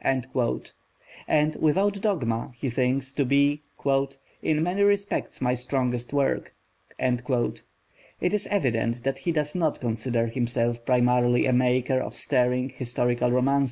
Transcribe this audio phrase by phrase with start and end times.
[0.00, 0.24] And
[1.60, 3.60] Without Dogma he thinks to be
[4.40, 6.54] "in many respects my strongest work."
[6.98, 7.60] It
[8.32, 13.70] is evident that he does not consider himself primarily a maker of stirring historical romance.